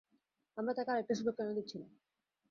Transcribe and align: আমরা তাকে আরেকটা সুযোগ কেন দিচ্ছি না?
আমরা 0.57 0.73
তাকে 0.73 0.89
আরেকটা 0.91 1.13
সুযোগ 1.15 1.33
কেন 1.37 1.49
দিচ্ছি 1.57 1.75
না? 1.77 1.87